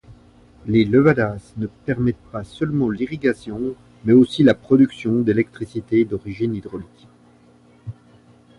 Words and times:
Les 0.65 0.83
levadas 0.83 1.53
ne 1.57 1.67
permettent 1.67 2.15
pas 2.31 2.43
seulement 2.43 2.89
l'irrigation 2.89 3.75
mais 4.03 4.13
aussi 4.13 4.41
la 4.41 4.55
production 4.55 5.21
d'électricité 5.21 6.05
d'origine 6.05 6.55
hydraulique. 6.55 7.07